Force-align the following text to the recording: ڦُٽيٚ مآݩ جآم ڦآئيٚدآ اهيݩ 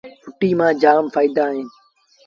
ڦُٽيٚ 0.33 0.57
مآݩ 0.59 0.77
جآم 0.81 1.03
ڦآئيٚدآ 1.13 1.43
اهيݩ 1.51 1.67